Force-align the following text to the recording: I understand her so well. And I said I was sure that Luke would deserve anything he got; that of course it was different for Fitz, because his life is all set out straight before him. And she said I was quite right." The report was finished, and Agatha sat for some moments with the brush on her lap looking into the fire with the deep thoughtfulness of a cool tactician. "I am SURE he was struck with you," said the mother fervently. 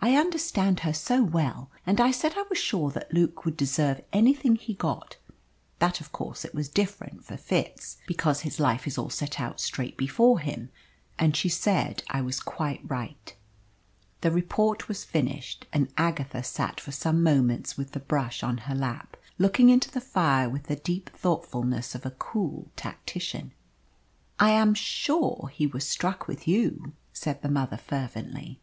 I 0.00 0.14
understand 0.16 0.78
her 0.86 0.92
so 0.92 1.24
well. 1.24 1.68
And 1.84 2.00
I 2.00 2.12
said 2.12 2.34
I 2.38 2.44
was 2.48 2.56
sure 2.58 2.90
that 2.92 3.12
Luke 3.12 3.44
would 3.44 3.56
deserve 3.56 4.00
anything 4.12 4.54
he 4.54 4.74
got; 4.74 5.16
that 5.80 6.00
of 6.00 6.12
course 6.12 6.44
it 6.44 6.54
was 6.54 6.68
different 6.68 7.24
for 7.24 7.36
Fitz, 7.36 7.96
because 8.06 8.42
his 8.42 8.60
life 8.60 8.86
is 8.86 8.96
all 8.96 9.10
set 9.10 9.40
out 9.40 9.58
straight 9.58 9.96
before 9.96 10.38
him. 10.38 10.70
And 11.18 11.34
she 11.36 11.48
said 11.48 12.04
I 12.08 12.20
was 12.20 12.38
quite 12.38 12.80
right." 12.84 13.34
The 14.20 14.30
report 14.30 14.86
was 14.86 15.02
finished, 15.02 15.66
and 15.72 15.92
Agatha 15.98 16.44
sat 16.44 16.78
for 16.78 16.92
some 16.92 17.20
moments 17.20 17.76
with 17.76 17.90
the 17.90 17.98
brush 17.98 18.44
on 18.44 18.58
her 18.58 18.76
lap 18.76 19.16
looking 19.36 19.68
into 19.68 19.90
the 19.90 20.00
fire 20.00 20.48
with 20.48 20.68
the 20.68 20.76
deep 20.76 21.10
thoughtfulness 21.16 21.96
of 21.96 22.06
a 22.06 22.12
cool 22.12 22.70
tactician. 22.76 23.50
"I 24.38 24.50
am 24.52 24.74
SURE 24.74 25.50
he 25.52 25.66
was 25.66 25.88
struck 25.88 26.28
with 26.28 26.46
you," 26.46 26.92
said 27.12 27.42
the 27.42 27.48
mother 27.50 27.76
fervently. 27.76 28.60